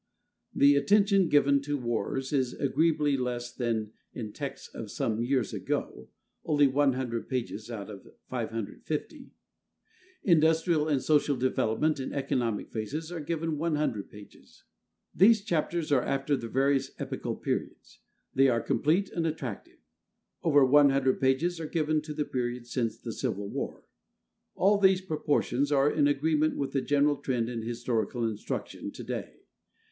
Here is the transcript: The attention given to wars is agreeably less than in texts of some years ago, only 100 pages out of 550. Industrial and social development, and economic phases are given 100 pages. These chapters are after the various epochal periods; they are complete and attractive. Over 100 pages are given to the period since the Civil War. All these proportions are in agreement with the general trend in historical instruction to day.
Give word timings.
The 0.55 0.73
attention 0.77 1.29
given 1.29 1.61
to 1.61 1.77
wars 1.77 2.33
is 2.33 2.55
agreeably 2.55 3.15
less 3.17 3.53
than 3.53 3.91
in 4.15 4.33
texts 4.33 4.67
of 4.73 4.89
some 4.89 5.21
years 5.21 5.53
ago, 5.53 6.09
only 6.43 6.65
100 6.65 7.29
pages 7.29 7.69
out 7.69 7.87
of 7.87 8.07
550. 8.27 9.31
Industrial 10.23 10.87
and 10.87 11.03
social 11.03 11.35
development, 11.37 11.99
and 11.99 12.11
economic 12.15 12.71
phases 12.71 13.11
are 13.11 13.19
given 13.19 13.59
100 13.59 14.09
pages. 14.09 14.63
These 15.13 15.43
chapters 15.43 15.91
are 15.91 16.01
after 16.01 16.35
the 16.35 16.49
various 16.49 16.89
epochal 16.99 17.35
periods; 17.35 17.99
they 18.33 18.47
are 18.49 18.59
complete 18.59 19.11
and 19.11 19.27
attractive. 19.27 19.77
Over 20.41 20.65
100 20.65 21.21
pages 21.21 21.59
are 21.59 21.67
given 21.67 22.01
to 22.01 22.15
the 22.15 22.25
period 22.25 22.65
since 22.65 22.97
the 22.97 23.13
Civil 23.13 23.49
War. 23.49 23.83
All 24.55 24.79
these 24.79 25.01
proportions 25.01 25.71
are 25.71 25.91
in 25.91 26.07
agreement 26.07 26.57
with 26.57 26.71
the 26.71 26.81
general 26.81 27.17
trend 27.17 27.49
in 27.49 27.61
historical 27.61 28.27
instruction 28.27 28.89
to 28.93 29.03
day. 29.03 29.41